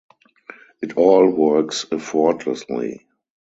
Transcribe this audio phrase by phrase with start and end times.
[0.81, 3.05] It all works effortlessly.